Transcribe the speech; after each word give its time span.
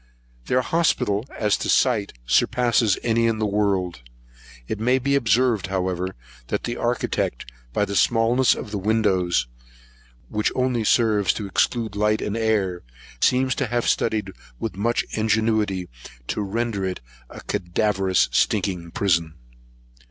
Their 0.45 0.61
hospital, 0.63 1.25
as 1.37 1.57
to 1.57 1.67
scite, 1.69 2.13
surpasses 2.25 2.97
any 3.03 3.27
in 3.27 3.37
the 3.37 3.45
world. 3.45 4.01
It 4.67 4.79
may 4.79 4.97
be 4.97 5.13
observed, 5.13 5.67
however, 5.67 6.15
that 6.47 6.63
the 6.63 6.75
architect, 6.75 7.51
by 7.71 7.85
the 7.85 7.95
smallness 7.95 8.55
of 8.55 8.71
the 8.71 8.79
windows, 8.79 9.45
which 10.27 10.51
only 10.55 10.83
serve 10.85 11.27
to 11.33 11.45
exclude 11.45 11.91
the 11.91 11.99
light 11.99 12.19
and 12.19 12.35
air, 12.35 12.81
seems 13.21 13.53
to 13.61 13.67
have 13.67 13.87
studied, 13.87 14.31
with 14.59 14.75
much 14.75 15.05
ingenuity, 15.11 15.87
to 16.29 16.41
render 16.41 16.83
it 16.83 16.99
a 17.29 17.41
cadaverous 17.41 18.27
stinking 18.31 18.89
prison. 18.89 19.35